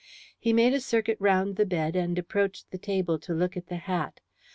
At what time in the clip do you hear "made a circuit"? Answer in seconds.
0.51-1.15